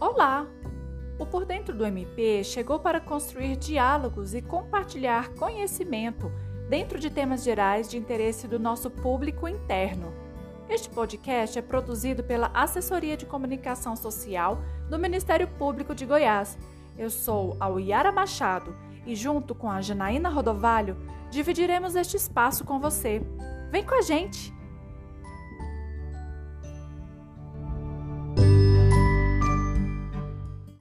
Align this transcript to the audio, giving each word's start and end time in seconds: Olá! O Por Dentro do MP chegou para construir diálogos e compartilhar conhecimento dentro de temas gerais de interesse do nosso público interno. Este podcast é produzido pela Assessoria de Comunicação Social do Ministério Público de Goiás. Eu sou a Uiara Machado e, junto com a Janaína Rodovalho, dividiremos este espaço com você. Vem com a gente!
Olá! 0.00 0.46
O 1.18 1.26
Por 1.26 1.44
Dentro 1.44 1.74
do 1.74 1.84
MP 1.84 2.44
chegou 2.44 2.78
para 2.78 3.00
construir 3.00 3.56
diálogos 3.56 4.32
e 4.32 4.40
compartilhar 4.40 5.30
conhecimento 5.30 6.30
dentro 6.68 7.00
de 7.00 7.10
temas 7.10 7.42
gerais 7.42 7.90
de 7.90 7.98
interesse 7.98 8.46
do 8.46 8.60
nosso 8.60 8.88
público 8.92 9.48
interno. 9.48 10.14
Este 10.68 10.88
podcast 10.88 11.58
é 11.58 11.62
produzido 11.62 12.22
pela 12.22 12.48
Assessoria 12.54 13.16
de 13.16 13.26
Comunicação 13.26 13.96
Social 13.96 14.62
do 14.88 15.00
Ministério 15.00 15.48
Público 15.48 15.96
de 15.96 16.06
Goiás. 16.06 16.56
Eu 16.96 17.10
sou 17.10 17.56
a 17.58 17.68
Uiara 17.68 18.12
Machado 18.12 18.76
e, 19.04 19.16
junto 19.16 19.52
com 19.52 19.68
a 19.68 19.80
Janaína 19.80 20.28
Rodovalho, 20.28 20.96
dividiremos 21.28 21.96
este 21.96 22.16
espaço 22.16 22.64
com 22.64 22.78
você. 22.78 23.20
Vem 23.72 23.82
com 23.82 23.96
a 23.96 24.02
gente! 24.02 24.57